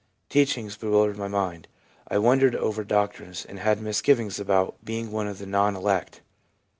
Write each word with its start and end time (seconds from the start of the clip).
Teachings 0.29 0.77
bewildered 0.77 1.15
my 1.19 1.27
mind; 1.27 1.67
I 2.07 2.17
worried 2.17 2.55
over 2.55 2.83
doctrines, 2.83 3.45
and 3.45 3.59
had 3.59 3.79
misgivings 3.79 4.39
about 4.39 4.83
being 4.83 5.11
one 5.11 5.27
of 5.27 5.37
the 5.37 5.45
non 5.45 5.75
elect. 5.75 6.21